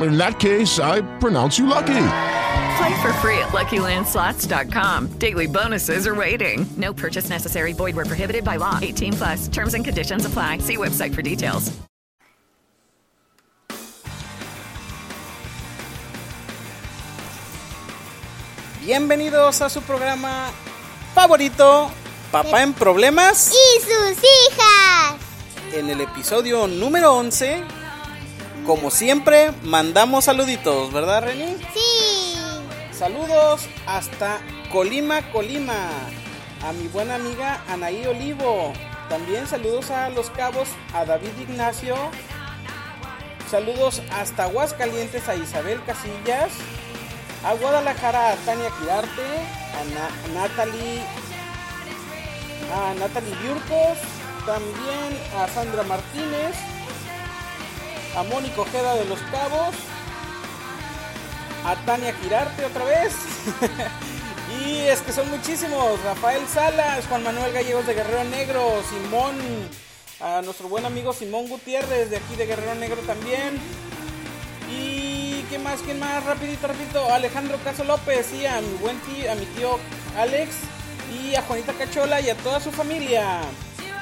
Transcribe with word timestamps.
in 0.00 0.16
that 0.18 0.38
case, 0.38 0.78
I 0.78 1.02
pronounce 1.18 1.58
you 1.58 1.66
lucky. 1.66 2.06
Play 2.76 3.02
for 3.02 3.12
free 3.14 3.38
at 3.38 3.50
LuckyLandSlots.com. 3.52 5.18
Daily 5.18 5.46
bonuses 5.46 6.06
are 6.06 6.14
waiting. 6.14 6.66
No 6.76 6.92
purchase 6.92 7.28
necessary. 7.28 7.72
Void 7.72 7.94
were 7.94 8.06
prohibited 8.06 8.44
by 8.44 8.56
law. 8.56 8.78
18 8.80 9.12
plus. 9.12 9.48
Terms 9.48 9.74
and 9.74 9.84
conditions 9.84 10.24
apply. 10.24 10.58
See 10.58 10.76
website 10.76 11.14
for 11.14 11.22
details. 11.22 11.72
Bienvenidos 18.84 19.60
a 19.62 19.70
su 19.70 19.80
programa 19.82 20.50
favorito, 21.14 21.88
Papá 22.32 22.62
en 22.64 22.74
Problemas 22.74 23.52
y 23.52 23.80
sus 23.80 24.18
hijas. 24.18 25.20
En 25.72 25.88
el 25.88 26.00
episodio 26.00 26.66
número 26.66 27.14
11 27.14 27.62
como 28.66 28.90
siempre, 28.90 29.52
mandamos 29.62 30.24
saluditos, 30.24 30.92
¿verdad, 30.92 31.24
Reni? 31.24 31.56
Sí. 31.72 32.34
Saludos 32.92 33.66
hasta 33.86 34.40
Colima, 34.70 35.22
Colima. 35.32 35.88
A 36.64 36.72
mi 36.72 36.86
buena 36.88 37.16
amiga 37.16 37.60
Anaí 37.68 38.06
Olivo. 38.06 38.72
También 39.08 39.46
saludos 39.46 39.90
a 39.90 40.10
Los 40.10 40.30
Cabos, 40.30 40.68
a 40.94 41.04
David 41.04 41.32
Ignacio. 41.40 41.96
Saludos 43.50 44.00
hasta 44.12 44.44
Aguascalientes 44.44 45.28
a 45.28 45.34
Isabel 45.34 45.82
Casillas. 45.84 46.52
A 47.44 47.54
Guadalajara 47.54 48.32
a 48.32 48.36
Tania 48.36 48.70
Quirarte. 48.78 49.26
A 49.74 50.34
Natalie. 50.34 51.02
A 52.72 52.94
Natalie 52.94 53.34
Biurcos. 53.42 53.98
También 54.46 55.18
a 55.38 55.48
Sandra 55.48 55.82
Martínez 55.82 56.56
a 58.16 58.22
Mónico 58.24 58.62
Ojeda 58.62 58.94
de 58.94 59.04
los 59.06 59.18
Cabos, 59.30 59.74
a 61.64 61.76
Tania 61.86 62.12
Girarte 62.14 62.64
otra 62.64 62.84
vez. 62.84 63.14
y 64.64 64.80
es 64.80 65.00
que 65.00 65.12
son 65.12 65.30
muchísimos. 65.30 66.02
Rafael 66.02 66.46
Salas, 66.48 67.06
Juan 67.06 67.22
Manuel 67.22 67.52
Gallegos 67.52 67.86
de 67.86 67.94
Guerrero 67.94 68.24
Negro, 68.24 68.82
Simón, 68.88 69.36
a 70.20 70.42
nuestro 70.42 70.68
buen 70.68 70.84
amigo 70.84 71.12
Simón 71.12 71.48
Gutiérrez 71.48 72.10
de 72.10 72.16
aquí 72.16 72.36
de 72.36 72.46
Guerrero 72.46 72.74
Negro 72.74 73.00
también. 73.02 73.58
Y 74.70 75.42
qué 75.50 75.58
más, 75.58 75.80
qué 75.80 75.94
más, 75.94 76.24
rapidito, 76.24 76.66
rapidito. 76.66 77.12
Alejandro 77.12 77.58
Caso 77.64 77.84
López 77.84 78.32
y 78.32 78.46
a 78.46 78.60
mi 78.60 78.76
buen 78.78 78.98
tío, 79.00 79.30
a 79.30 79.34
mi 79.34 79.46
tío 79.46 79.78
Alex 80.18 80.50
y 81.12 81.34
a 81.34 81.42
Juanita 81.42 81.72
Cachola 81.72 82.20
y 82.20 82.30
a 82.30 82.36
toda 82.36 82.60
su 82.60 82.70
familia. 82.72 83.40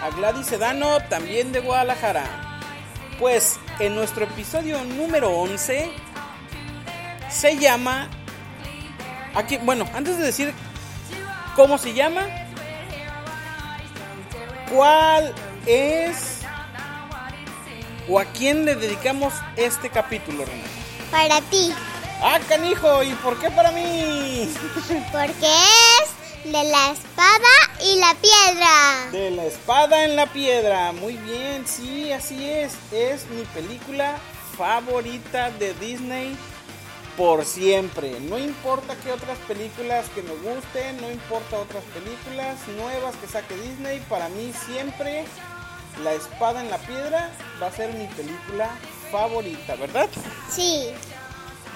A 0.03 0.11
Gladys 0.17 0.47
Sedano, 0.47 1.01
también 1.09 1.53
de 1.53 1.61
Guadalajara. 1.61 2.25
Pues 3.19 3.60
en 3.81 3.95
nuestro 3.95 4.25
episodio 4.25 4.85
número 4.85 5.31
11 5.31 5.91
se 7.31 7.57
llama... 7.57 8.09
Aquí, 9.35 9.59
bueno, 9.59 9.89
antes 9.95 10.19
de 10.19 10.25
decir 10.25 10.53
cómo 11.57 11.79
se 11.79 11.95
llama, 11.95 12.27
¿cuál 14.73 15.33
es 15.67 16.41
o 18.09 18.19
a 18.19 18.25
quién 18.25 18.65
le 18.65 18.75
dedicamos 18.75 19.33
este 19.57 19.89
capítulo, 19.89 20.45
René? 20.45 20.63
Para 21.11 21.41
ti. 21.43 21.73
Ah, 22.23 22.39
canijo, 22.49 23.03
¿y 23.03 23.13
por 23.15 23.39
qué 23.41 23.51
para 23.51 23.71
mí? 23.71 24.53
Porque 25.13 25.47
es 26.03 26.10
de 26.45 26.65
la 26.65 26.93
espada 26.93 27.49
y 27.83 27.99
la 27.99 28.15
piedra. 28.15 29.11
De 29.13 29.31
la 29.31 29.45
espada 29.45 30.05
en 30.05 30.17
la 30.17 30.27
piedra. 30.27 30.93
Muy 30.93 31.17
bien, 31.19 31.67
sí, 31.67 32.13
así 32.13 32.49
es. 32.49 32.75
Es 32.93 33.29
mi 33.31 33.43
película 33.55 34.19
favorita 34.57 35.51
de 35.53 35.75
Disney 35.75 36.37
por 37.17 37.45
siempre. 37.45 38.19
No 38.21 38.39
importa 38.39 38.97
qué 39.05 39.13
otras 39.13 39.39
películas 39.47 40.07
que 40.15 40.23
me 40.23 40.33
gusten, 40.33 41.01
no 41.01 41.11
importa 41.11 41.59
otras 41.59 41.85
películas 41.85 42.57
nuevas 42.77 43.15
que 43.17 43.27
saque 43.27 43.57
Disney, 43.57 44.01
para 44.09 44.29
mí 44.31 44.53
siempre 44.67 45.25
La 46.03 46.13
espada 46.15 46.63
en 46.63 46.71
la 46.71 46.79
piedra 46.79 47.31
va 47.61 47.67
a 47.67 47.73
ser 47.73 47.93
mi 47.95 48.07
película 48.07 48.71
favorita, 49.11 49.75
¿verdad? 49.75 50.09
Sí. 50.51 50.91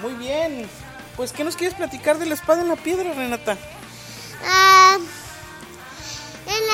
Muy 0.01 0.13
bien. 0.13 0.67
Pues, 1.15 1.31
¿qué 1.31 1.43
nos 1.43 1.55
quieres 1.55 1.77
platicar 1.77 2.17
de 2.17 2.25
La 2.25 2.33
espada 2.33 2.61
en 2.61 2.67
la 2.69 2.75
piedra, 2.75 3.13
Renata? 3.13 3.57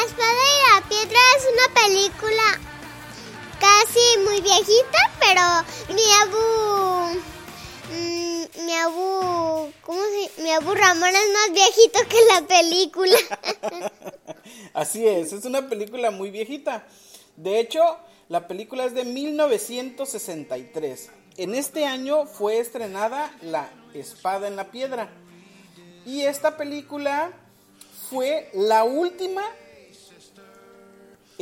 La 0.02 0.08
espada 0.08 0.34
y 0.34 0.58
la 0.74 0.82
piedra 0.90 1.20
es 1.38 1.46
una 1.54 1.68
película 1.80 2.58
casi 3.60 4.06
muy 4.26 4.42
viejita, 4.42 4.98
pero 5.20 5.44
mi 5.94 6.02
abu... 6.24 6.42
Mm, 7.94 8.42
mi 8.66 8.74
abu... 8.78 9.70
¿Cómo 9.84 10.02
se 10.02 10.42
Mi 10.42 10.50
abu 10.54 10.74
Ramón 10.74 11.10
es 11.10 11.30
más 11.34 11.52
viejito 11.54 12.00
que 12.10 12.18
la 12.34 12.42
película. 12.48 13.16
Así 14.74 15.08
es, 15.08 15.34
es 15.34 15.46
una 15.46 15.70
película 15.70 16.10
muy 16.10 16.32
viejita. 16.32 16.88
De 17.36 17.60
hecho, 17.60 18.00
la 18.28 18.48
película 18.48 18.86
es 18.86 18.96
de 18.96 19.06
1963. 19.06 21.12
En 21.38 21.54
este 21.54 21.86
año 21.86 22.26
fue 22.26 22.58
estrenada 22.58 23.32
La 23.44 23.70
Espada 23.94 24.48
en 24.48 24.56
la 24.56 24.72
Piedra. 24.72 25.12
Y 26.08 26.22
esta 26.22 26.58
película 26.58 27.34
fue 28.10 28.50
la 28.54 28.84
última 28.84 29.44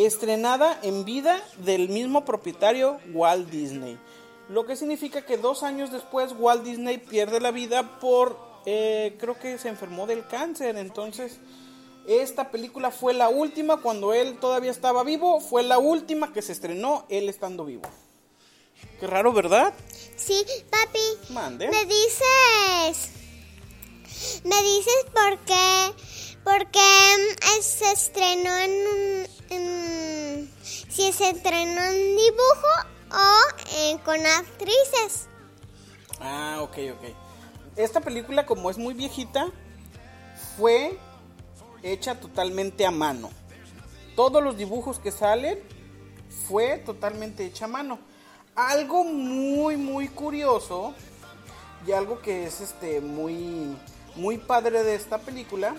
estrenada 0.05 0.79
en 0.81 1.05
vida 1.05 1.41
del 1.57 1.89
mismo 1.89 2.25
propietario 2.25 2.99
Walt 3.13 3.49
Disney. 3.49 3.99
Lo 4.49 4.65
que 4.65 4.75
significa 4.75 5.25
que 5.25 5.37
dos 5.37 5.63
años 5.63 5.91
después 5.91 6.33
Walt 6.37 6.63
Disney 6.63 6.97
pierde 6.97 7.39
la 7.39 7.51
vida 7.51 7.99
por, 7.99 8.39
eh, 8.65 9.15
creo 9.19 9.37
que 9.37 9.57
se 9.57 9.69
enfermó 9.69 10.07
del 10.07 10.25
cáncer. 10.25 10.77
Entonces, 10.77 11.39
esta 12.07 12.49
película 12.49 12.89
fue 12.89 13.13
la 13.13 13.29
última 13.29 13.77
cuando 13.77 14.13
él 14.13 14.39
todavía 14.39 14.71
estaba 14.71 15.03
vivo. 15.03 15.39
Fue 15.39 15.63
la 15.63 15.77
última 15.77 16.33
que 16.33 16.41
se 16.41 16.53
estrenó 16.53 17.05
él 17.09 17.29
estando 17.29 17.66
vivo. 17.66 17.89
Qué 18.99 19.05
raro, 19.07 19.33
¿verdad? 19.33 19.73
Sí, 20.16 20.43
papi. 20.69 21.33
Mande. 21.33 21.69
Me 21.69 21.85
dices... 21.85 23.11
Me 24.43 24.63
dices 24.63 25.05
por 25.13 25.37
qué 25.45 25.93
porque 26.51 26.79
mm, 26.79 27.61
se 27.61 27.91
estrenó 27.91 28.49
en, 29.49 30.49
si 30.63 31.11
se 31.11 31.29
estrenó 31.29 31.81
en 31.81 32.15
dibujo 32.17 32.67
o 33.11 33.99
con 34.03 34.25
actrices. 34.25 35.28
Ah, 36.19 36.57
ok, 36.61 36.78
ok. 36.96 37.16
Esta 37.75 38.01
película, 38.01 38.47
como 38.47 38.72
es 38.72 38.79
muy 38.79 38.96
viejita, 38.96 39.47
fue 40.57 40.97
hecha 41.84 42.19
totalmente 42.19 42.85
a 42.85 42.91
mano. 42.91 43.29
Todos 44.16 44.43
los 44.43 44.57
dibujos 44.57 44.97
que 44.99 45.11
salen 45.11 45.59
fue 46.47 46.78
totalmente 46.78 47.45
hecha 47.45 47.66
a 47.66 47.69
mano. 47.69 47.99
Algo 48.55 49.03
muy, 49.03 49.78
muy 49.78 50.07
curioso 50.07 50.95
y 51.85 51.91
algo 51.91 52.19
que 52.22 52.45
es 52.45 52.59
este 52.59 53.02
muy, 53.02 53.78
muy 54.16 54.40
padre 54.40 54.84
de 54.84 54.95
esta 54.95 55.19
película 55.19 55.75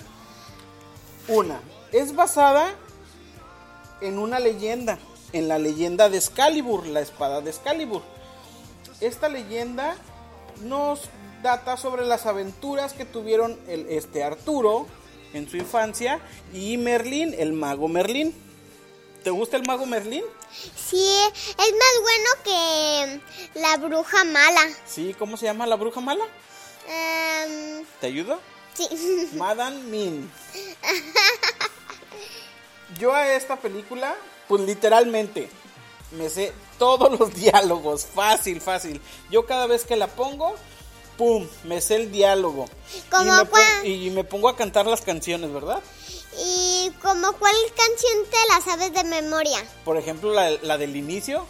una, 1.28 1.61
es 1.93 2.14
basada 2.14 2.75
en 4.00 4.19
una 4.19 4.38
leyenda, 4.38 4.99
en 5.32 5.49
la 5.49 5.58
leyenda 5.58 6.08
de 6.08 6.19
Excalibur, 6.19 6.87
la 6.87 7.00
espada 7.00 7.40
de 7.40 7.50
Excalibur. 7.50 8.02
Esta 9.00 9.28
leyenda 9.28 9.96
nos 10.62 11.02
data 11.43 11.76
sobre 11.76 12.05
las 12.05 12.26
aventuras 12.26 12.93
que 12.93 13.05
tuvieron 13.05 13.58
el, 13.67 13.87
este 13.88 14.22
Arturo 14.22 14.87
en 15.32 15.49
su 15.49 15.56
infancia 15.56 16.20
y 16.52 16.76
Merlín, 16.76 17.34
el 17.38 17.52
mago 17.52 17.88
Merlín. 17.88 18.34
¿Te 19.23 19.31
gusta 19.31 19.56
el 19.56 19.66
mago 19.66 19.87
Merlín? 19.87 20.25
Sí, 20.52 21.06
es 21.34 21.56
más 21.56 22.02
bueno 22.02 22.31
que 22.44 23.61
la 23.61 23.76
bruja 23.76 24.25
mala. 24.25 24.62
Sí, 24.87 25.14
¿cómo 25.19 25.37
se 25.37 25.46
llama 25.46 25.66
la 25.66 25.76
bruja 25.76 26.00
mala? 26.00 26.25
Em, 26.88 27.84
¿Te 28.00 28.08
ayudo? 28.08 28.40
Sí. 28.75 29.31
Madame 29.34 29.82
Min. 29.84 30.31
Yo 32.99 33.14
a 33.14 33.34
esta 33.34 33.56
película, 33.56 34.17
pues 34.49 34.62
literalmente, 34.62 35.49
me 36.12 36.28
sé 36.28 36.52
todos 36.78 37.19
los 37.19 37.34
diálogos, 37.34 38.06
fácil, 38.06 38.61
fácil. 38.61 39.00
Yo 39.31 39.46
cada 39.46 39.67
vez 39.67 39.84
que 39.84 39.96
la 39.96 40.08
pongo, 40.08 40.55
pum, 41.17 41.46
me 41.64 41.81
sé 41.81 41.96
el 41.96 42.11
diálogo. 42.11 42.67
¿Cómo 43.11 43.25
y, 43.25 43.38
me 43.38 43.46
cuál? 43.46 43.87
y 43.87 44.11
me 44.11 44.25
pongo 44.25 44.49
a 44.49 44.56
cantar 44.56 44.87
las 44.87 45.02
canciones, 45.02 45.52
¿verdad? 45.52 45.81
¿Y 46.38 46.90
como 47.02 47.32
cuál 47.34 47.55
canción 47.76 48.25
te 48.31 48.49
la 48.49 48.61
sabes 48.61 48.93
de 48.93 49.05
memoria? 49.05 49.58
Por 49.84 49.96
ejemplo, 49.96 50.32
la, 50.32 50.50
la 50.62 50.78
del 50.78 50.96
inicio, 50.96 51.44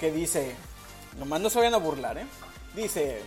que 0.00 0.10
dice, 0.10 0.54
nomás 1.18 1.40
no 1.40 1.50
se 1.50 1.58
vayan 1.58 1.74
a 1.74 1.78
burlar, 1.78 2.18
¿eh? 2.18 2.26
Dice, 2.74 3.20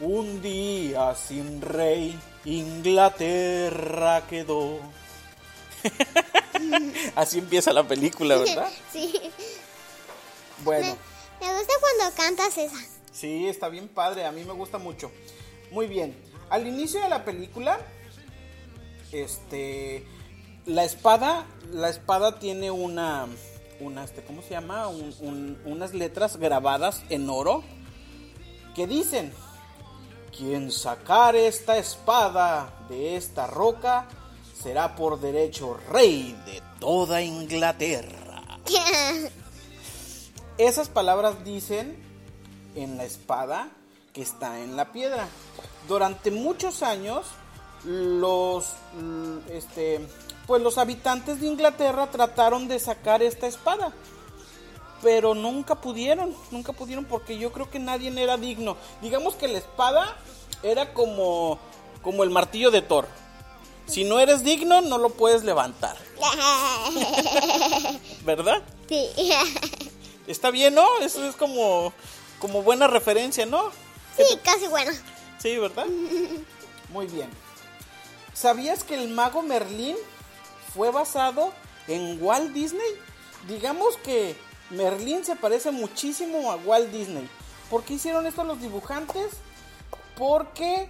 un 0.00 0.42
día 0.42 1.14
sin 1.14 1.60
rey, 1.60 2.18
Inglaterra 2.50 4.22
quedó. 4.28 4.78
Así 7.14 7.38
empieza 7.38 7.72
la 7.72 7.86
película, 7.86 8.36
¿verdad? 8.36 8.68
Sí. 8.92 9.12
Bueno, 10.64 10.96
Me, 11.40 11.46
me 11.46 11.54
gusta 11.58 11.72
cuando 11.80 12.16
cantas 12.16 12.58
esa. 12.58 12.76
sí, 13.12 13.46
está 13.46 13.68
bien 13.68 13.86
padre, 13.88 14.24
a 14.26 14.32
mí 14.32 14.44
me 14.44 14.52
gusta 14.54 14.78
mucho. 14.78 15.12
Muy 15.70 15.86
bien, 15.86 16.16
al 16.50 16.66
inicio 16.66 17.00
de 17.02 17.08
la 17.08 17.24
película, 17.24 17.78
este, 19.12 20.04
la 20.66 20.84
espada, 20.84 21.46
la 21.72 21.88
espada 21.90 22.38
tiene 22.40 22.70
una, 22.70 23.26
una, 23.80 24.04
este, 24.04 24.22
¿cómo 24.24 24.42
se 24.42 24.50
llama? 24.50 24.88
Un- 24.88 25.14
un- 25.20 25.62
unas 25.64 25.94
letras 25.94 26.38
grabadas 26.38 27.02
en 27.10 27.28
oro 27.30 27.62
que 28.74 28.86
dicen, 28.86 29.32
quien 30.38 30.70
sacar 30.70 31.34
esta 31.34 31.76
espada 31.78 32.72
de 32.88 33.16
esta 33.16 33.48
roca 33.48 34.06
será 34.62 34.94
por 34.94 35.20
derecho 35.20 35.76
rey 35.90 36.40
de 36.46 36.62
toda 36.78 37.20
Inglaterra. 37.22 38.44
Esas 40.58 40.88
palabras 40.88 41.44
dicen 41.44 41.96
en 42.76 42.96
la 42.96 43.04
espada 43.04 43.70
que 44.12 44.22
está 44.22 44.60
en 44.60 44.76
la 44.76 44.92
piedra. 44.92 45.26
Durante 45.88 46.30
muchos 46.30 46.84
años, 46.84 47.26
los, 47.84 48.66
este, 49.50 50.06
pues 50.46 50.62
los 50.62 50.78
habitantes 50.78 51.40
de 51.40 51.48
Inglaterra 51.48 52.12
trataron 52.12 52.68
de 52.68 52.78
sacar 52.78 53.22
esta 53.22 53.48
espada, 53.48 53.92
pero 55.02 55.34
nunca 55.34 55.76
pudieron, 55.76 56.34
nunca 56.50 56.72
pudieron 56.72 57.04
porque 57.04 57.38
yo 57.38 57.52
creo 57.52 57.70
que 57.70 57.78
nadie 57.78 58.12
era 58.20 58.36
digno. 58.36 58.76
Digamos 59.00 59.34
que 59.34 59.48
la 59.48 59.58
espada 59.58 60.16
era 60.62 60.92
como, 60.92 61.58
como 62.02 62.24
el 62.24 62.30
martillo 62.30 62.70
de 62.70 62.82
Thor. 62.82 63.06
Si 63.86 64.04
no 64.04 64.20
eres 64.20 64.44
digno, 64.44 64.82
no 64.82 64.98
lo 64.98 65.10
puedes 65.10 65.44
levantar, 65.44 65.96
¿verdad? 68.24 68.62
sí. 68.88 69.08
Está 70.26 70.50
bien, 70.50 70.74
¿no? 70.74 70.86
Eso 71.00 71.24
es 71.24 71.34
como, 71.36 71.94
como 72.38 72.62
buena 72.62 72.86
referencia, 72.86 73.46
¿no? 73.46 73.70
sí, 74.14 74.24
casi 74.44 74.66
bueno. 74.66 74.92
Sí, 75.38 75.56
¿verdad? 75.56 75.86
Muy 76.92 77.06
bien. 77.06 77.30
¿Sabías 78.34 78.84
que 78.84 78.94
el 78.94 79.08
mago 79.08 79.42
Merlín 79.42 79.96
fue 80.74 80.90
basado 80.90 81.54
en 81.86 82.22
Walt 82.22 82.52
Disney? 82.52 82.88
Digamos 83.48 83.96
que 84.04 84.36
Merlín 84.70 85.24
se 85.24 85.36
parece 85.36 85.70
muchísimo 85.70 86.50
a 86.52 86.56
Walt 86.56 86.90
Disney. 86.90 87.28
¿Por 87.70 87.84
qué 87.84 87.94
hicieron 87.94 88.26
esto 88.26 88.44
los 88.44 88.60
dibujantes? 88.60 89.32
Porque 90.16 90.88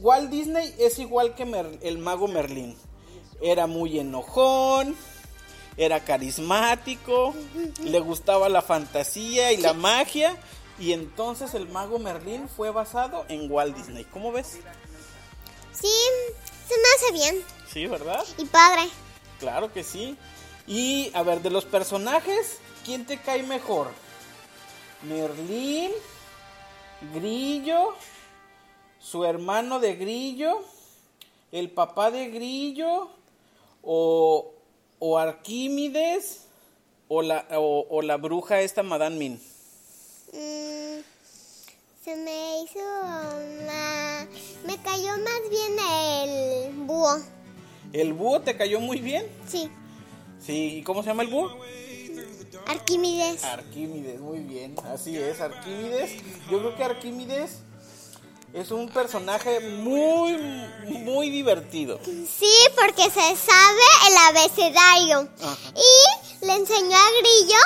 Walt 0.00 0.30
Disney 0.30 0.74
es 0.78 0.98
igual 0.98 1.34
que 1.34 1.44
Mer- 1.44 1.78
el 1.82 1.98
mago 1.98 2.28
Merlín. 2.28 2.76
Era 3.40 3.66
muy 3.66 3.98
enojón, 3.98 4.96
era 5.76 6.00
carismático, 6.00 7.34
le 7.82 8.00
gustaba 8.00 8.48
la 8.48 8.62
fantasía 8.62 9.52
y 9.52 9.58
la 9.58 9.72
magia. 9.74 10.36
Y 10.78 10.92
entonces 10.92 11.54
el 11.54 11.68
mago 11.68 11.98
Merlín 11.98 12.48
fue 12.48 12.70
basado 12.70 13.24
en 13.28 13.50
Walt 13.50 13.76
Disney. 13.76 14.04
¿Cómo 14.04 14.32
ves? 14.32 14.58
Sí, 15.72 15.88
se 16.68 16.74
me 16.76 16.82
hace 16.96 17.12
bien. 17.12 17.44
Sí, 17.72 17.86
¿verdad? 17.86 18.24
Y 18.38 18.44
padre. 18.46 18.82
Claro 19.38 19.72
que 19.72 19.84
sí. 19.84 20.16
Y 20.66 21.10
a 21.14 21.22
ver, 21.22 21.42
de 21.42 21.50
los 21.50 21.64
personajes, 21.64 22.58
¿quién 22.84 23.06
te 23.06 23.18
cae 23.18 23.42
mejor? 23.42 23.88
Merlín, 25.02 25.90
Grillo, 27.14 27.94
su 28.98 29.24
hermano 29.24 29.78
de 29.80 29.96
Grillo, 29.96 30.62
el 31.52 31.70
papá 31.70 32.10
de 32.10 32.30
Grillo, 32.30 33.10
o, 33.82 34.54
o 34.98 35.18
Arquímedes, 35.18 36.46
o 37.08 37.20
la, 37.20 37.46
o, 37.50 37.86
o 37.90 38.00
la 38.00 38.16
bruja 38.16 38.62
esta 38.62 38.82
Madame 38.82 39.16
Min. 39.16 39.34
Mm, 40.32 41.02
se 42.02 42.16
me 42.16 42.62
hizo 42.62 42.78
una... 42.80 44.26
Me 44.64 44.78
cayó 44.82 45.10
más 45.18 45.50
bien 45.50 45.78
el 45.78 46.72
búho. 46.86 47.18
¿El 47.92 48.14
búho 48.14 48.40
te 48.40 48.56
cayó 48.56 48.80
muy 48.80 49.00
bien? 49.00 49.26
Sí, 49.46 49.70
Sí, 50.44 50.78
¿y 50.78 50.82
cómo 50.82 51.02
se 51.02 51.08
llama 51.08 51.22
el 51.22 51.28
búho? 51.28 51.56
Arquímedes. 52.66 53.44
Arquímedes, 53.44 54.20
muy 54.20 54.40
bien, 54.40 54.74
así 54.92 55.16
es, 55.16 55.40
Arquímedes. 55.40 56.12
Yo 56.50 56.58
creo 56.58 56.76
que 56.76 56.84
Arquímedes 56.84 57.58
es 58.52 58.70
un 58.70 58.88
personaje 58.88 59.60
muy, 59.60 60.36
muy 60.86 61.30
divertido. 61.30 61.98
Sí, 62.04 62.54
porque 62.76 63.04
se 63.04 63.36
sabe 63.36 63.82
el 64.08 64.16
abecedario. 64.28 65.28
Y 65.74 66.46
le 66.46 66.54
enseñó 66.54 66.96
a 66.96 67.10
Grillo 67.20 67.60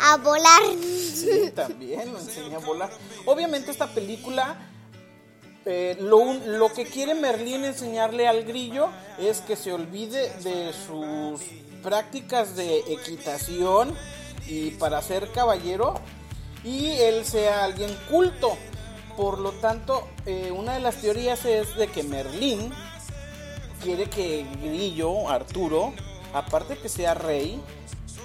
a 0.00 0.16
volar. 0.16 0.62
Sí, 0.82 1.50
también 1.54 2.12
lo 2.12 2.18
enseña 2.18 2.56
a 2.56 2.60
volar. 2.60 2.90
Obviamente 3.24 3.70
esta 3.70 3.86
película, 3.86 4.70
eh, 5.64 5.96
lo, 6.00 6.34
lo 6.34 6.72
que 6.72 6.86
quiere 6.86 7.14
Merlín 7.14 7.64
enseñarle 7.64 8.26
al 8.26 8.44
grillo 8.44 8.88
es 9.18 9.40
que 9.40 9.56
se 9.56 9.72
olvide 9.72 10.30
de 10.42 10.72
sus 10.72 11.40
prácticas 11.82 12.56
de 12.56 12.78
equitación 12.88 13.94
y 14.46 14.70
para 14.72 15.00
ser 15.02 15.30
caballero 15.32 15.94
y 16.64 16.90
él 16.92 17.24
sea 17.24 17.64
alguien 17.64 17.96
culto. 18.10 18.56
Por 19.16 19.38
lo 19.38 19.52
tanto, 19.52 20.06
eh, 20.26 20.52
una 20.52 20.74
de 20.74 20.80
las 20.80 20.96
teorías 20.96 21.44
es 21.44 21.74
de 21.76 21.88
que 21.88 22.02
Merlín 22.02 22.72
quiere 23.82 24.10
que 24.10 24.46
Grillo, 24.62 25.28
Arturo, 25.28 25.94
aparte 26.34 26.76
que 26.76 26.88
sea 26.88 27.14
rey, 27.14 27.60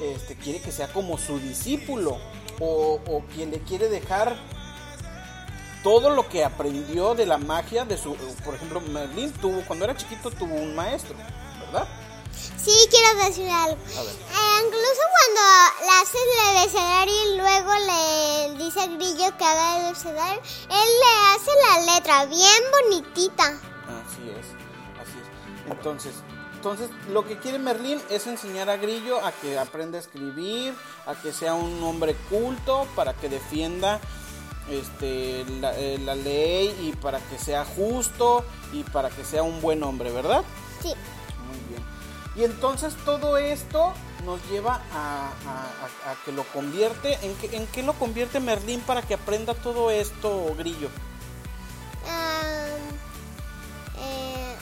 este, 0.02 0.36
quiere 0.36 0.60
que 0.60 0.72
sea 0.72 0.88
como 0.88 1.18
su 1.18 1.40
discípulo 1.40 2.18
o, 2.60 3.00
o 3.08 3.24
quien 3.34 3.52
le 3.52 3.60
quiere 3.60 3.88
dejar 3.88 4.36
todo 5.84 6.10
lo 6.10 6.28
que 6.28 6.44
aprendió 6.44 7.16
de 7.16 7.26
la 7.26 7.38
magia 7.38 7.86
de 7.86 7.98
su, 7.98 8.16
por 8.44 8.56
ejemplo, 8.56 8.82
Merlín 8.82 9.32
tuvo 9.34 9.62
cuando 9.66 9.86
era 9.86 9.96
chiquito 9.96 10.30
tuvo 10.30 10.56
un 10.56 10.76
maestro. 10.76 11.16
Sí, 12.64 12.72
quiero 12.92 13.26
decir 13.26 13.50
algo. 13.50 13.78
A 13.98 14.04
ver. 14.04 14.14
Eh, 14.14 14.52
incluso 14.66 15.02
cuando 15.18 15.42
le 15.82 15.92
hace 16.02 16.18
el 16.18 16.58
abecedario 16.58 17.14
y 17.26 17.38
luego 17.38 17.72
le 17.88 18.64
dice 18.64 18.88
Grillo 18.88 19.38
que 19.38 19.46
haga 19.46 19.78
el 19.78 19.86
abecedario, 19.88 20.42
él 20.70 20.90
le 21.02 21.12
hace 21.36 21.52
la 21.68 21.94
letra 21.96 22.26
bien 22.26 22.64
bonitita. 22.72 23.48
Así 23.48 24.30
es, 24.30 24.46
así 25.02 25.18
es. 25.20 25.72
Entonces, 25.72 26.14
entonces 26.54 26.92
lo 27.10 27.26
que 27.26 27.40
quiere 27.40 27.58
Merlín 27.58 28.00
es 28.12 28.28
enseñar 28.28 28.70
a 28.70 28.78
Grillo 28.78 29.26
a 29.26 29.32
que 29.32 29.58
aprenda 29.58 29.98
a 29.98 30.02
escribir, 30.02 30.76
a 31.08 31.16
que 31.16 31.34
sea 31.34 31.56
un 31.56 31.84
hombre 31.84 32.16
culto, 32.30 32.88
para 32.96 33.16
que 33.16 33.30
defienda 33.30 34.00
este 34.70 35.44
la, 35.60 35.76
eh, 35.80 35.98
la 35.98 36.14
ley 36.14 36.76
y 36.80 36.96
para 36.96 37.20
que 37.20 37.40
sea 37.40 37.66
justo 37.66 38.46
y 38.72 38.84
para 38.84 39.10
que 39.10 39.26
sea 39.26 39.42
un 39.42 39.60
buen 39.62 39.82
hombre, 39.82 40.12
¿verdad? 40.12 40.44
Sí. 40.84 40.94
Y 42.36 42.44
entonces 42.44 42.96
todo 43.06 43.38
esto 43.38 43.94
nos 44.26 44.40
lleva 44.50 44.82
a, 44.94 45.32
a- 45.46 46.08
a- 46.08 46.12
a 46.12 46.16
que 46.24 46.32
lo 46.32 46.44
convierte, 46.46 47.18
¿en 47.24 47.36
qué, 47.36 47.56
¿en 47.58 47.68
qué 47.68 47.84
lo 47.84 47.94
convierte 47.94 48.40
Merlín 48.40 48.80
para 48.82 49.02
que 49.02 49.16
aprenda 49.16 49.54
todo 49.54 49.92
esto, 49.92 50.54
Grillo? 50.58 50.90
Am, 52.08 52.82
eh, 54.00 54.56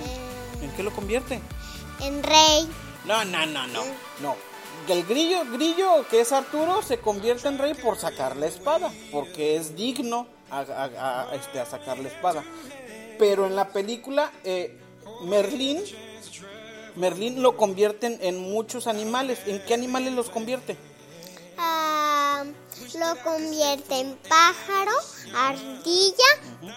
eh, 0.00 0.64
¿En 0.64 0.70
qué 0.72 0.82
lo 0.82 0.92
convierte? 0.92 1.40
en 2.00 2.22
rey. 2.22 2.68
No, 3.06 3.24
no, 3.24 3.46
no, 3.46 3.66
no. 3.68 3.82
No. 4.20 4.36
El 4.88 5.04
grillo, 5.04 5.44
grillo 5.50 6.06
que 6.10 6.20
es 6.20 6.30
Arturo, 6.32 6.82
se 6.82 6.98
convierte 6.98 7.48
en 7.48 7.58
rey 7.58 7.72
por 7.74 7.96
sacar 7.98 8.36
la 8.36 8.46
espada, 8.46 8.92
porque 9.10 9.56
es 9.56 9.74
digno 9.74 10.26
a, 10.50 11.26
este, 11.32 11.58
a 11.60 11.66
sacar 11.66 11.98
la 11.98 12.08
espada. 12.08 12.44
Pero 13.18 13.46
en 13.46 13.56
la 13.56 13.68
película, 13.68 14.30
eh, 14.44 14.78
Merlín 15.24 15.82
Merlín 16.96 17.42
lo 17.42 17.56
convierten 17.56 18.18
en 18.22 18.38
muchos 18.38 18.86
animales. 18.86 19.40
¿En 19.46 19.62
qué 19.64 19.74
animales 19.74 20.12
los 20.14 20.30
convierte? 20.30 20.76
Ah, 21.58 22.44
lo 22.98 23.22
convierte 23.22 24.00
en 24.00 24.16
pájaro, 24.28 24.92
ardilla, 25.34 26.72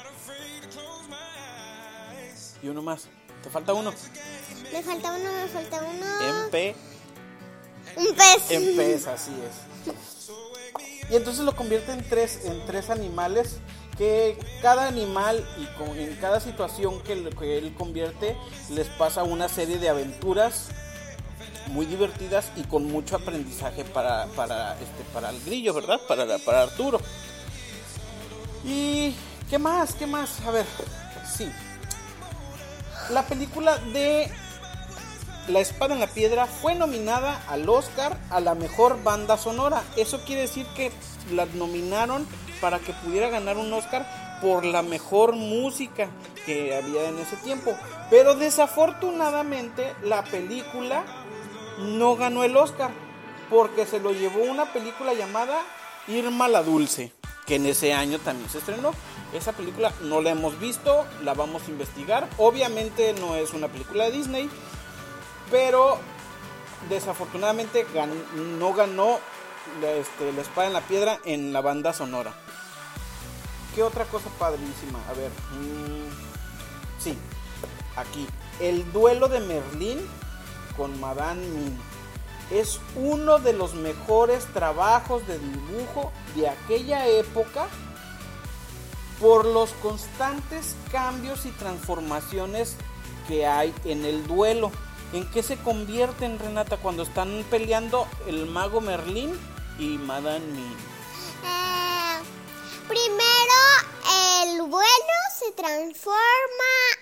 Y 2.62 2.68
uno 2.68 2.82
más. 2.82 3.08
¿Te 3.44 3.50
falta 3.50 3.74
uno? 3.74 3.94
me 4.74 4.84
falta 4.84 5.12
uno, 5.14 5.32
me 5.32 5.48
falta 5.48 5.82
uno. 5.82 6.22
En 6.46 6.52
pe, 6.52 6.76
Un 7.96 8.14
pez. 8.16 8.52
en 8.52 8.76
pez, 8.76 9.08
así 9.08 9.32
es. 9.32 11.10
Y 11.10 11.16
entonces 11.16 11.44
lo 11.46 11.56
convierte 11.56 11.94
en 11.94 12.08
tres, 12.08 12.42
en 12.46 12.66
tres 12.66 12.90
animales 12.90 13.56
que 14.00 14.38
cada 14.62 14.88
animal 14.88 15.46
y 15.58 15.66
con- 15.78 16.00
en 16.00 16.16
cada 16.16 16.40
situación 16.40 17.02
que, 17.02 17.12
él 17.14 17.74
convierte 17.78 18.38
les 18.70 18.88
pasa 18.88 19.24
una 19.24 19.50
serie 19.50 19.78
de 19.78 19.90
aventuras 19.90 20.70
muy 21.68 21.86
divertidas 21.86 22.50
y 22.56 22.64
con 22.64 22.86
mucho 22.86 23.18
aprendizaje 23.18 23.84
para, 23.84 24.28
para, 24.38 24.74
este, 24.76 25.04
para 25.14 25.30
el 25.32 25.44
grillo, 25.44 25.74
¿verdad? 25.74 26.00
Para, 26.08 26.38
para 26.40 26.64
Arturo. 26.64 27.02
¿Y 28.64 29.14
qué 29.50 29.60
más? 29.60 29.94
¿Qué 29.96 30.08
más? 30.08 30.40
A 30.48 30.52
ver, 30.52 30.66
sí. 31.38 31.52
La 33.12 33.24
película 33.24 33.78
de 33.78 34.32
La 35.50 35.62
Espada 35.62 35.96
en 35.96 36.00
la 36.00 36.08
Piedra 36.08 36.46
fue 36.46 36.76
nominada 36.76 37.44
al 37.48 37.68
Oscar 37.68 38.20
a 38.30 38.40
la 38.40 38.54
mejor 38.54 39.02
banda 39.02 39.36
sonora. 39.36 39.84
Eso 39.98 40.24
quiere 40.24 40.42
decir 40.42 40.68
que 40.76 40.92
la 41.32 41.48
nominaron 41.48 42.28
para 42.62 42.78
que 42.78 42.94
pudiera 42.94 43.30
ganar 43.30 43.58
un 43.58 43.74
Oscar 43.74 44.40
por 44.44 44.64
la 44.64 44.84
mejor 44.84 45.36
música 45.36 46.08
que 46.46 46.76
había 46.76 47.10
en 47.10 47.18
ese 47.18 47.36
tiempo. 47.38 47.76
Pero 48.12 48.36
desafortunadamente 48.36 49.96
la 50.04 50.24
película 50.24 51.04
no 51.80 52.16
ganó 52.16 52.44
el 52.44 52.56
Oscar 52.56 52.92
porque 53.50 53.88
se 53.88 54.00
lo 54.00 54.12
llevó 54.12 54.44
una 54.44 54.72
película 54.72 55.16
llamada 55.16 55.62
Irma 56.08 56.48
la 56.48 56.62
Dulce, 56.62 57.12
que 57.48 57.56
en 57.56 57.66
ese 57.66 57.96
año 57.96 58.20
también 58.20 58.52
se 58.52 58.60
estrenó. 58.60 58.92
Esa 59.34 59.54
película 59.54 59.92
no 60.04 60.22
la 60.22 60.30
hemos 60.30 60.60
visto, 60.60 61.06
la 61.24 61.34
vamos 61.34 61.64
a 61.68 61.72
investigar. 61.72 62.30
Obviamente 62.38 63.14
no 63.14 63.36
es 63.36 63.54
una 63.54 63.68
película 63.68 64.06
de 64.06 64.12
Disney, 64.12 64.50
pero 65.52 65.98
desafortunadamente 66.90 67.86
no 68.60 68.74
ganó 68.74 69.20
la, 69.82 69.92
este, 69.92 70.32
la 70.32 70.42
espada 70.42 70.68
en 70.68 70.74
la 70.74 70.82
piedra 70.82 71.20
en 71.26 71.54
la 71.54 71.62
banda 71.62 71.94
sonora. 71.94 72.34
¿Qué 73.76 73.84
otra 73.84 74.06
cosa 74.06 74.30
padrísima? 74.40 75.00
A 75.10 75.14
ver, 75.14 75.30
mm, 75.30 77.02
sí, 77.02 77.18
aquí. 77.96 78.28
El 78.60 78.92
duelo 78.92 79.28
de 79.28 79.40
Merlín 79.40 80.00
con 80.76 81.00
Madame 81.00 81.46
Mim 81.46 81.78
es 82.52 82.80
uno 82.96 83.40
de 83.40 83.54
los 83.54 83.76
mejores 83.76 84.46
trabajos 84.54 85.26
de 85.28 85.38
dibujo 85.38 86.12
de 86.36 86.50
aquella 86.50 87.08
época 87.08 87.68
por 89.20 89.46
los 89.46 89.72
constantes 89.74 90.76
cambios 90.92 91.46
y 91.46 91.52
transformaciones 91.52 92.76
que 93.28 93.46
hay 93.46 93.74
en 93.86 94.06
el 94.06 94.26
duelo. 94.26 94.72
¿En 95.14 95.30
qué 95.32 95.42
se 95.42 95.58
convierten, 95.58 96.38
Renata, 96.38 96.78
cuando 96.78 97.04
están 97.04 97.44
peleando 97.50 98.08
el 98.28 98.46
mago 98.46 98.80
Merlín 98.80 99.32
y 99.80 99.98
Madame 99.98 100.40
Mim? 100.46 100.74
Eh, 101.46 102.20
primero, 102.88 104.54
el 104.54 104.62
vuelo 104.64 104.84
se 105.40 105.52
transforma 105.54 106.28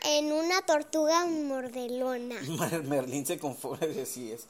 en 0.05 0.31
una 0.31 0.61
tortuga 0.61 1.25
mordelona. 1.25 2.35
Mer- 2.59 2.83
Merlín 2.83 3.25
se 3.25 3.37
confunde, 3.37 4.01
así 4.01 4.31
es. 4.31 4.45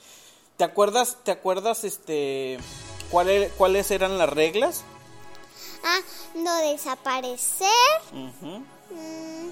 ¿Te 0.58 0.64
acuerdas, 0.64 1.18
te 1.24 1.32
acuerdas, 1.32 1.84
este, 1.84 2.60
cuál 3.10 3.30
e- 3.30 3.52
cuáles 3.58 3.90
eran 3.92 4.18
las 4.20 4.30
reglas? 4.30 4.84
Ah, 5.84 6.00
no 6.36 6.56
desaparecer. 6.58 7.68
Ujú. 8.12 8.64
mm, 8.92 9.50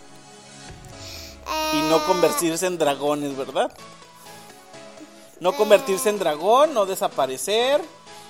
Y 1.77 1.81
no 1.89 2.03
convertirse 2.05 2.67
en 2.67 2.77
dragones, 2.77 3.35
¿verdad? 3.35 3.71
No 5.39 5.53
convertirse 5.55 6.09
en 6.09 6.19
dragón, 6.19 6.73
no 6.73 6.85
desaparecer 6.85 7.81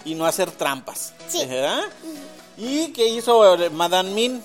y 0.04 0.16
no 0.16 0.26
hacer 0.26 0.52
trampas. 0.52 1.14
Sí. 1.28 1.46
¿verdad? 1.46 1.84
¿Y 2.58 2.92
qué 2.94 3.08
hizo 3.08 3.56
eh, 3.56 3.70
Madame 3.70 4.12
Min? 4.12 4.44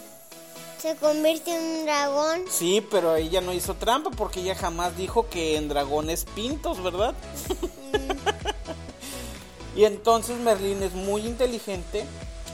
Se 0.80 0.96
convierte 0.96 1.54
en 1.54 1.62
un 1.80 1.84
dragón. 1.84 2.44
Sí, 2.50 2.86
pero 2.90 3.16
ella 3.16 3.40
no 3.40 3.52
hizo 3.52 3.74
trampa 3.74 4.10
porque 4.10 4.40
ella 4.40 4.54
jamás 4.54 4.96
dijo 4.96 5.28
que 5.28 5.56
en 5.56 5.68
dragones 5.68 6.24
pintos, 6.34 6.82
¿verdad? 6.82 7.14
y 9.76 9.84
entonces 9.84 10.36
Merlín 10.38 10.82
es 10.82 10.92
muy 10.94 11.26
inteligente 11.26 12.06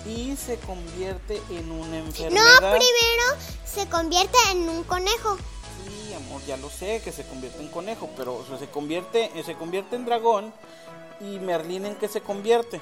y 0.07 0.37
se 0.37 0.57
convierte 0.59 1.41
en 1.50 1.71
una 1.71 1.88
No, 1.88 1.97
enfermedad. 2.07 2.59
primero 2.61 3.25
se 3.65 3.88
convierte 3.88 4.37
en 4.53 4.69
un 4.69 4.83
conejo. 4.85 5.37
Amor, 6.16 6.40
ya 6.46 6.56
lo 6.56 6.70
sé 6.70 7.00
que 7.04 7.12
se 7.12 7.25
convierte 7.26 7.61
en 7.61 7.68
conejo, 7.68 8.08
pero 8.16 8.35
o 8.37 8.44
sea, 8.46 8.58
se 8.58 8.68
convierte, 8.68 9.30
se 9.44 9.54
convierte 9.54 9.96
en 9.96 10.04
dragón 10.06 10.52
y 11.20 11.38
Merlín 11.38 11.87
en 11.87 11.94
qué 11.96 12.08
se 12.08 12.20
convierte? 12.20 12.80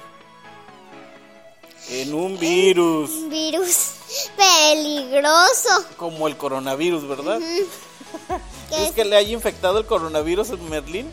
En 1.89 2.13
un 2.15 2.39
virus, 2.39 3.11
Un 3.11 3.29
virus 3.29 3.91
peligroso. 4.35 5.85
como 5.97 6.27
el 6.27 6.35
coronavirus, 6.37 7.07
¿verdad? 7.07 7.39
¿Qué 8.69 8.75
¿Es 8.75 8.81
es? 8.89 8.91
que 8.93 9.05
le 9.05 9.15
haya 9.17 9.31
infectado 9.33 9.77
el 9.77 9.85
coronavirus 9.85 10.49
a 10.51 10.55
Merlín? 10.55 11.11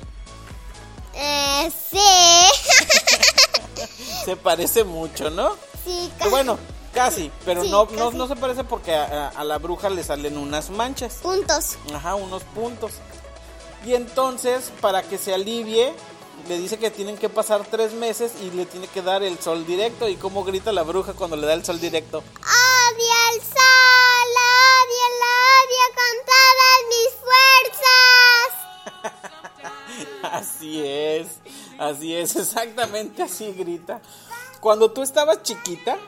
Eh, 1.15 1.71
sí. 1.91 1.99
Se 4.25 4.37
parece 4.37 4.85
mucho, 4.85 5.29
¿no? 5.31 5.57
sí, 5.85 6.11
Que 6.23 6.29
bueno, 6.29 6.57
casi, 6.95 7.31
pero 7.45 7.63
Sí, 7.63 7.71
no, 7.71 7.85
no, 7.91 8.07
casi. 8.07 8.17
no 8.17 8.29
se 8.29 8.37
parece 8.37 8.65
porque 8.65 8.95
a, 8.95 9.43
la 9.45 9.59
bruja 9.59 9.91
le 9.91 10.03
salen 10.05 10.37
unas 10.39 10.71
manchas. 10.71 11.15
puntos. 11.23 11.77
Ajá, 11.95 12.15
unos 12.15 12.43
puntos. 12.45 12.93
Y 13.85 13.95
entonces, 13.95 14.71
para 14.81 15.03
que 15.03 15.19
se 15.19 15.35
alivie, 15.35 15.93
le 16.49 16.59
dice 16.59 16.79
que 16.79 16.91
tienen 16.91 17.17
que 17.19 17.29
pasar 17.29 17.65
tres 17.71 17.93
meses 17.95 18.33
y 18.43 18.51
le 18.53 18.65
tiene 18.67 18.87
que 18.89 19.03
dar 19.03 19.23
el 19.23 19.39
sol 19.41 19.67
directo. 19.67 20.09
¿Y 20.09 20.17
cómo 20.17 20.45
grita 20.45 20.71
la 20.73 20.83
bruja 20.83 21.13
cuando 21.15 21.37
le 21.37 21.47
da 21.47 21.55
el 21.55 21.65
sol 21.65 21.81
directo? 21.81 22.19
Odio 22.19 23.15
el 23.35 23.41
sol, 23.41 24.31
odio, 24.87 25.07
lo 25.21 25.31
odio 25.59 25.87
con 25.99 26.15
todas 26.33 26.79
mis 26.93 27.11
fuerzas. 29.03 30.23
Así 30.23 30.81
es, 30.87 31.27
así 31.79 32.15
es, 32.15 32.37
exactamente 32.43 33.23
así 33.23 33.53
grita. 33.53 34.01
Cuando 34.63 34.93
tú 34.93 35.03
estabas 35.03 35.43
chiquita 35.43 35.99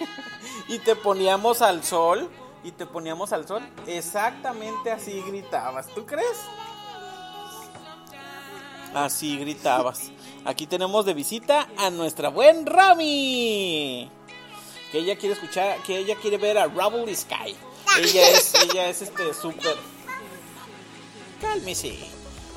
y 0.68 0.78
te 0.78 0.96
poníamos 0.96 1.60
al 1.60 1.84
sol, 1.84 2.30
y 2.64 2.72
te 2.72 2.86
poníamos 2.86 3.34
al 3.34 3.46
sol, 3.46 3.62
exactamente 3.86 4.90
así 4.90 5.20
gritabas, 5.20 5.88
¿tú 5.88 6.06
crees? 6.06 6.38
Así 8.94 9.36
gritabas. 9.36 10.10
Aquí 10.46 10.66
tenemos 10.66 11.04
de 11.04 11.12
visita 11.12 11.68
a 11.76 11.90
nuestra 11.90 12.30
buen 12.30 12.64
Rami. 12.64 14.10
Que 14.90 14.98
ella 14.98 15.18
quiere 15.18 15.34
escuchar, 15.34 15.76
que 15.82 15.98
ella 15.98 16.16
quiere 16.16 16.38
ver 16.38 16.56
a 16.56 16.68
Rubble 16.68 17.14
Sky. 17.14 17.54
Ella 17.98 18.28
es, 18.30 18.54
ella 18.54 18.88
es 18.88 19.02
este 19.02 19.34
súper. 19.34 19.76
Cálmese. 21.42 21.98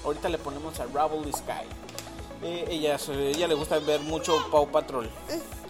Ahorita 0.05 0.29
le 0.29 0.37
ponemos 0.37 0.79
a 0.79 0.85
Rubble 0.85 1.33
Sky. 1.33 1.84
Eh, 2.47 2.63
ella, 2.69 2.99
ella 3.09 3.47
le 3.47 3.55
gusta 3.55 3.79
ver 3.79 4.01
mucho 4.01 4.37
Paw 4.51 4.67
Patrol. 4.69 5.09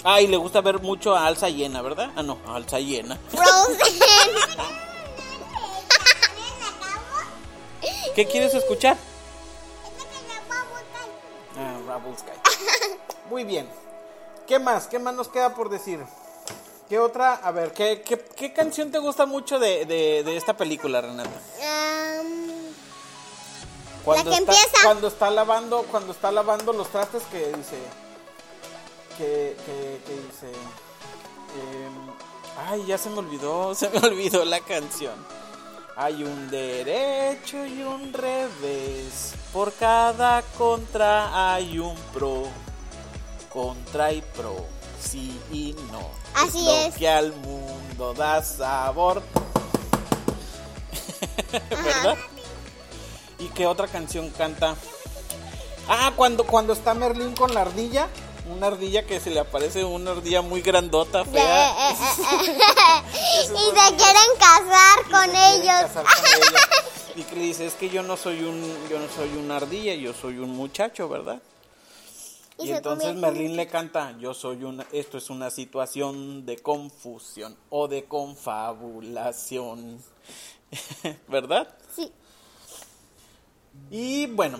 Ah, 0.03 0.19
y 0.19 0.27
le 0.27 0.35
gusta 0.35 0.59
ver 0.59 0.81
mucho 0.81 1.15
a 1.15 1.25
Alza 1.25 1.47
Llena, 1.47 1.81
¿verdad? 1.81 2.11
Ah, 2.17 2.21
no, 2.21 2.37
a 2.45 2.55
Alza 2.55 2.79
Llena. 2.79 3.17
¿Qué 8.13 8.25
quieres 8.25 8.53
escuchar? 8.53 8.97
Ah, 11.57 11.77
Rubble 11.87 12.17
Sky. 12.17 12.31
Muy 13.29 13.45
bien. 13.45 13.69
¿Qué 14.45 14.59
más? 14.59 14.87
¿Qué 14.87 14.99
más 14.99 15.13
nos 15.13 15.29
queda 15.29 15.55
por 15.55 15.69
decir? 15.69 16.01
¿Qué 16.89 16.99
otra? 16.99 17.35
A 17.35 17.51
ver, 17.51 17.71
¿qué, 17.71 18.01
qué, 18.01 18.19
qué 18.19 18.51
canción 18.51 18.91
te 18.91 18.99
gusta 18.99 19.25
mucho 19.25 19.59
de, 19.59 19.85
de, 19.85 20.23
de 20.23 20.35
esta 20.35 20.57
película, 20.57 20.99
Renata? 20.99 21.41
Cuando 24.05 24.31
que 24.31 24.37
está, 24.37 24.51
empieza. 24.53 24.83
Cuando 24.83 25.07
está 25.07 25.29
lavando, 25.31 25.83
cuando 25.89 26.11
está 26.13 26.31
lavando 26.31 26.71
los 26.73 26.87
trastes 26.89 27.23
que 27.31 27.47
dice. 27.47 27.77
Que, 29.17 29.55
que, 29.65 30.01
que 30.05 30.13
dice. 30.13 30.47
em, 30.47 32.11
ay, 32.67 32.85
ya 32.85 32.97
se 32.97 33.09
me 33.09 33.19
olvidó, 33.19 33.73
se 33.75 33.89
me 33.89 33.99
olvidó 33.99 34.45
la 34.45 34.59
canción. 34.61 35.15
Hay 35.97 36.23
un 36.23 36.49
derecho 36.51 37.65
y 37.65 37.81
un 37.83 38.11
revés. 38.13 39.33
Por 39.53 39.71
cada 39.73 40.41
contra 40.57 41.53
hay 41.55 41.79
un 41.79 41.95
pro. 42.13 42.43
Contra 43.51 44.11
y 44.11 44.21
pro. 44.21 44.65
Sí 45.01 45.39
y 45.51 45.73
no. 45.91 46.09
Así 46.33 46.65
lo 46.65 46.75
es. 46.75 46.95
que 46.95 47.07
al 47.07 47.31
mundo 47.31 48.13
da 48.13 48.43
sabor. 48.43 49.23
¿Verdad? 51.69 52.17
¿Y 53.39 53.47
qué 53.49 53.65
otra 53.67 53.87
canción 53.87 54.29
canta? 54.31 54.75
Ah, 55.87 56.13
cuando, 56.15 56.45
cuando 56.45 56.73
está 56.73 56.93
Merlín 56.93 57.35
con 57.35 57.53
la 57.53 57.61
ardilla. 57.61 58.07
Una 58.47 58.67
ardilla 58.67 59.03
que 59.07 59.19
se 59.19 59.31
le 59.31 59.39
aparece 59.39 59.83
una 59.83 60.11
ardilla 60.11 60.43
muy 60.43 60.61
grandota, 60.61 61.25
fea. 61.25 61.73
y 61.91 63.45
se 63.47 63.95
quieren 63.95 64.31
casar 64.39 65.03
con 65.09 65.35
ellos. 65.35 65.91
Y 67.15 67.23
que 67.23 67.35
le 67.35 67.41
dice, 67.41 67.65
es 67.65 67.73
que 67.73 67.89
yo 67.89 68.03
no 68.03 68.15
soy 68.17 68.43
un, 68.43 68.61
yo 68.87 68.99
no 68.99 69.07
soy 69.15 69.35
una 69.35 69.55
ardilla, 69.57 69.95
yo 69.95 70.13
soy 70.13 70.37
un 70.37 70.51
muchacho, 70.51 71.09
¿verdad? 71.09 71.41
Y 72.59 72.71
entonces 72.71 73.09
convierte- 73.09 73.19
Merlín 73.19 73.55
le 73.55 73.67
canta, 73.67 74.15
yo 74.19 74.35
soy 74.35 74.63
una, 74.63 74.85
esto 74.91 75.17
es 75.17 75.31
una 75.31 75.49
situación 75.49 76.45
de 76.45 76.57
confusión 76.59 77.57
o 77.71 77.87
de 77.87 78.05
confabulación, 78.05 80.03
¿verdad? 81.27 81.67
Sí. 81.95 82.11
Y 83.89 84.27
bueno, 84.27 84.59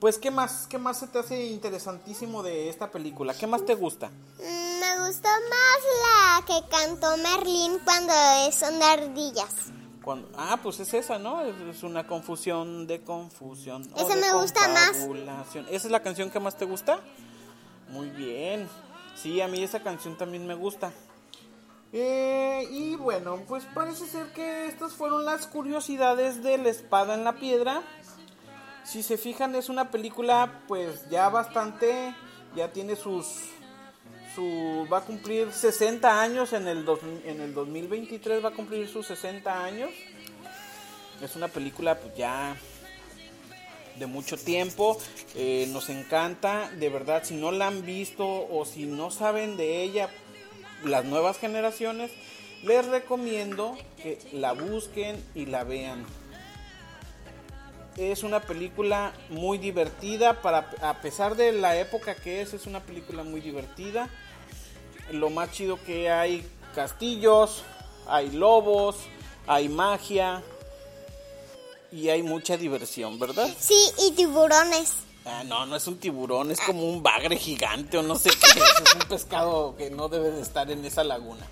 pues 0.00 0.18
¿qué 0.18 0.30
más, 0.30 0.66
qué 0.68 0.78
más 0.78 0.98
se 0.98 1.06
te 1.06 1.18
hace 1.18 1.46
interesantísimo 1.46 2.42
de 2.42 2.68
esta 2.68 2.90
película? 2.90 3.34
¿Qué 3.34 3.46
más 3.46 3.64
te 3.64 3.74
gusta? 3.74 4.08
Mm, 4.08 4.80
Me 4.80 5.06
gustó 5.06 5.28
más 5.28 5.82
la 6.02 6.46
que 6.46 6.68
cantó 6.68 7.16
Merlín 7.18 7.78
cuando 7.84 8.12
son 8.52 8.82
ardillas. 8.82 9.54
Cuando, 10.02 10.28
ah, 10.36 10.58
pues 10.62 10.80
es 10.80 10.92
esa, 10.94 11.18
¿no? 11.18 11.42
Es, 11.42 11.82
una 11.84 12.06
confusión 12.06 12.86
de 12.88 13.02
confusión. 13.02 13.88
Esa 13.96 14.16
de 14.16 14.20
me 14.20 14.32
gusta 14.34 14.68
más. 14.68 14.96
¿Esa 15.70 15.86
es 15.86 15.90
la 15.90 16.02
canción 16.02 16.30
que 16.30 16.40
más 16.40 16.56
te 16.56 16.64
gusta? 16.64 16.98
Muy 17.88 18.10
bien. 18.10 18.68
Sí, 19.14 19.40
a 19.40 19.46
mí 19.46 19.62
esa 19.62 19.82
canción 19.82 20.16
también 20.18 20.46
me 20.46 20.54
gusta. 20.54 20.92
Eh, 21.92 22.66
y 22.70 22.96
bueno, 22.96 23.38
pues 23.46 23.64
parece 23.74 24.06
ser 24.06 24.32
que 24.32 24.66
estas 24.66 24.94
fueron 24.94 25.24
las 25.24 25.46
curiosidades 25.46 26.42
de 26.42 26.58
la 26.58 26.70
espada 26.70 27.14
en 27.14 27.22
la 27.22 27.34
piedra. 27.34 27.82
Si 28.84 29.02
se 29.02 29.16
fijan, 29.16 29.54
es 29.54 29.68
una 29.68 29.90
película 29.90 30.60
pues 30.68 31.08
ya 31.08 31.28
bastante, 31.28 32.14
ya 32.56 32.72
tiene 32.72 32.96
sus, 32.96 33.26
su, 34.34 34.86
va 34.92 34.98
a 34.98 35.00
cumplir 35.02 35.52
60 35.52 36.20
años 36.20 36.52
en 36.52 36.66
el, 36.68 36.84
dos- 36.84 37.00
en 37.24 37.40
el 37.40 37.54
2023, 37.54 38.44
va 38.44 38.48
a 38.50 38.52
cumplir 38.52 38.88
sus 38.88 39.06
60 39.06 39.64
años. 39.64 39.90
Es 41.22 41.36
una 41.36 41.48
película 41.48 41.96
pues 41.98 42.14
ya 42.16 42.56
de 43.98 44.06
mucho 44.06 44.36
tiempo, 44.36 44.98
eh, 45.36 45.68
nos 45.70 45.88
encanta, 45.88 46.70
de 46.70 46.88
verdad, 46.88 47.22
si 47.24 47.34
no 47.34 47.52
la 47.52 47.68
han 47.68 47.84
visto 47.84 48.26
o 48.26 48.64
si 48.64 48.86
no 48.86 49.10
saben 49.10 49.56
de 49.56 49.82
ella, 49.82 50.08
las 50.82 51.04
nuevas 51.04 51.38
generaciones, 51.38 52.10
les 52.64 52.84
recomiendo 52.86 53.76
que 54.02 54.18
la 54.32 54.52
busquen 54.52 55.22
y 55.34 55.46
la 55.46 55.62
vean. 55.64 56.04
Es 57.96 58.22
una 58.22 58.40
película 58.40 59.12
muy 59.28 59.58
divertida, 59.58 60.40
para, 60.40 60.70
a 60.80 61.00
pesar 61.02 61.36
de 61.36 61.52
la 61.52 61.76
época 61.76 62.14
que 62.14 62.40
es, 62.40 62.54
es 62.54 62.66
una 62.66 62.80
película 62.80 63.22
muy 63.22 63.40
divertida. 63.40 64.08
Lo 65.10 65.28
más 65.28 65.52
chido 65.52 65.78
que 65.84 66.10
hay 66.10 66.46
castillos, 66.74 67.64
hay 68.06 68.30
lobos, 68.30 68.96
hay 69.46 69.68
magia 69.68 70.42
y 71.90 72.08
hay 72.08 72.22
mucha 72.22 72.56
diversión, 72.56 73.18
¿verdad? 73.18 73.48
Sí, 73.58 73.78
y 73.98 74.12
tiburones. 74.12 74.94
Ah, 75.24 75.44
no, 75.44 75.66
no 75.66 75.76
es 75.76 75.86
un 75.86 75.98
tiburón, 75.98 76.50
es 76.50 76.60
como 76.60 76.82
un 76.88 77.02
bagre 77.02 77.36
gigante 77.36 77.98
o 77.98 78.02
no 78.02 78.16
sé 78.16 78.30
qué 78.30 78.58
es. 78.58 78.88
Es 78.88 78.94
un 78.94 79.08
pescado 79.08 79.76
que 79.76 79.90
no 79.90 80.08
debe 80.08 80.30
de 80.30 80.40
estar 80.40 80.68
en 80.70 80.84
esa 80.84 81.04
laguna. 81.04 81.46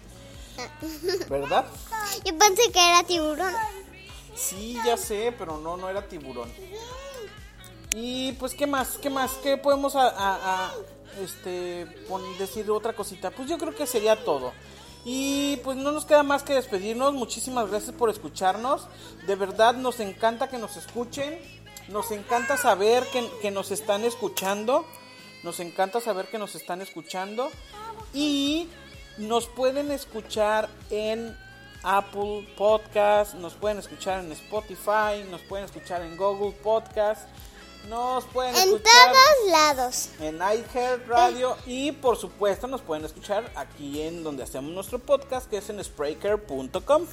¿Verdad? 1.28 1.66
Yo 2.24 2.36
pensé 2.36 2.72
que 2.72 2.80
era 2.80 3.02
tiburón. 3.04 3.54
Sí, 4.40 4.78
ya 4.84 4.96
sé, 4.96 5.34
pero 5.38 5.58
no, 5.58 5.76
no 5.76 5.88
era 5.88 6.08
tiburón. 6.08 6.50
Y 7.94 8.32
pues, 8.32 8.54
¿qué 8.54 8.66
más? 8.66 8.98
¿Qué 9.02 9.10
más? 9.10 9.32
¿Qué 9.42 9.56
podemos 9.56 9.96
a, 9.96 10.08
a- 10.16 10.72
este, 11.22 11.86
decir 12.38 12.70
otra 12.70 12.92
cosita? 12.94 13.30
Pues 13.30 13.48
yo 13.48 13.58
creo 13.58 13.74
que 13.74 13.86
sería 13.86 14.24
todo. 14.24 14.52
Y 15.04 15.56
pues 15.64 15.76
no 15.76 15.92
nos 15.92 16.04
queda 16.04 16.22
más 16.22 16.42
que 16.42 16.54
despedirnos. 16.54 17.12
Muchísimas 17.14 17.68
gracias 17.68 17.94
por 17.94 18.10
escucharnos. 18.10 18.86
De 19.26 19.34
verdad 19.34 19.74
nos 19.74 19.98
encanta 20.00 20.48
que 20.48 20.58
nos 20.58 20.76
escuchen. 20.76 21.38
Nos 21.88 22.10
encanta 22.12 22.56
saber 22.56 23.04
que 23.42 23.50
nos 23.50 23.70
están 23.72 24.04
escuchando. 24.04 24.84
Nos 25.42 25.58
encanta 25.60 26.00
saber 26.00 26.28
que 26.28 26.38
nos 26.38 26.54
están 26.54 26.80
escuchando. 26.80 27.50
Y 28.14 28.68
nos 29.18 29.46
pueden 29.48 29.90
escuchar 29.90 30.68
en 30.90 31.36
Apple 31.82 32.46
Podcast, 32.56 33.34
nos 33.34 33.54
pueden 33.54 33.78
escuchar 33.78 34.20
en 34.20 34.32
Spotify, 34.32 35.24
nos 35.30 35.40
pueden 35.42 35.64
escuchar 35.64 36.02
en 36.02 36.16
Google 36.16 36.52
Podcast, 36.62 37.22
nos 37.88 38.24
pueden 38.26 38.54
En 38.54 38.62
escuchar 38.68 39.12
todos 39.12 39.50
lados. 39.50 40.08
en 40.20 40.36
iHeart 40.36 41.06
Radio 41.08 41.56
y 41.66 41.92
por 41.92 42.16
supuesto 42.18 42.66
nos 42.66 42.82
pueden 42.82 43.04
escuchar 43.04 43.50
aquí 43.56 44.02
en 44.02 44.22
donde 44.22 44.42
hacemos 44.42 44.72
nuestro 44.72 44.98
podcast 44.98 45.48
que 45.48 45.56
es 45.58 45.70
en 45.70 45.82
Spreaker.com. 45.82 47.06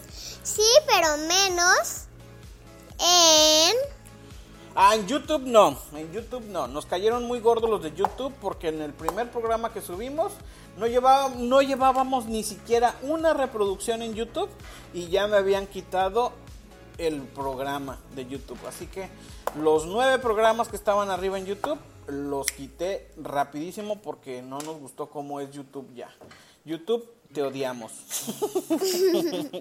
Sí, 0.44 0.62
pero 0.88 1.18
menos 1.28 2.04
en... 3.00 3.97
Ah, 4.80 4.94
en 4.94 5.08
YouTube 5.08 5.42
no, 5.42 5.76
en 5.96 6.14
YouTube 6.14 6.44
no. 6.50 6.68
Nos 6.68 6.86
cayeron 6.86 7.24
muy 7.24 7.40
gordos 7.40 7.68
los 7.68 7.82
de 7.82 7.96
YouTube 7.96 8.32
porque 8.40 8.68
en 8.68 8.80
el 8.80 8.94
primer 8.94 9.32
programa 9.32 9.74
que 9.74 9.82
subimos 9.82 10.34
no, 10.78 10.86
llevaba, 10.86 11.34
no 11.36 11.64
llevábamos 11.64 12.28
ni 12.28 12.44
siquiera 12.44 12.96
una 13.02 13.34
reproducción 13.34 14.04
en 14.04 14.14
YouTube 14.14 14.52
y 14.94 15.08
ya 15.08 15.26
me 15.26 15.38
habían 15.38 15.66
quitado 15.66 16.32
el 17.00 17.24
programa 17.24 17.98
de 18.16 18.28
YouTube. 18.28 18.60
Así 18.68 18.86
que 18.86 19.10
los 19.60 19.88
nueve 19.88 20.20
programas 20.20 20.68
que 20.68 20.76
estaban 20.76 21.10
arriba 21.10 21.40
en 21.40 21.48
YouTube 21.48 21.80
los 22.06 22.46
quité 22.46 23.10
rapidísimo 23.18 24.00
porque 24.00 24.44
no 24.44 24.60
nos 24.60 24.78
gustó 24.80 25.10
cómo 25.10 25.40
es 25.40 25.50
YouTube 25.50 25.92
ya. 25.96 26.14
YouTube, 26.66 27.04
te 27.34 27.42
odiamos. 27.42 27.92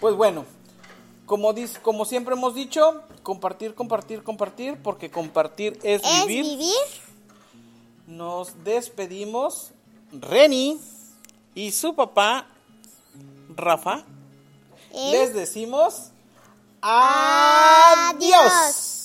pues 0.00 0.14
bueno, 0.14 0.46
como, 1.26 1.52
dis- 1.52 1.78
como 1.82 2.04
siempre 2.04 2.34
hemos 2.34 2.54
dicho, 2.54 3.02
compartir, 3.22 3.74
compartir, 3.74 4.22
compartir, 4.22 4.80
porque 4.82 5.10
compartir 5.10 5.78
es, 5.82 6.02
Es 6.04 6.26
vivir. 6.26 6.44
vivir. 6.44 6.74
Nos 8.06 8.64
despedimos, 8.64 9.72
Reni 10.12 10.78
y 11.54 11.72
su 11.72 11.94
papá, 11.94 12.46
Rafa. 13.54 14.04
Les 14.92 15.34
decimos 15.34 16.10
adiós. 16.80 18.14
Adiós. 18.14 18.95